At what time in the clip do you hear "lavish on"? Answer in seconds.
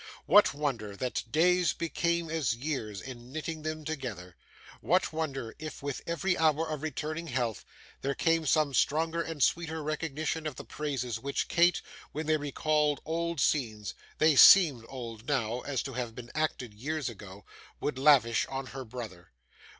17.99-18.65